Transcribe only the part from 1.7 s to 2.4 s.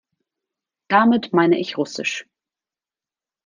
Russisch.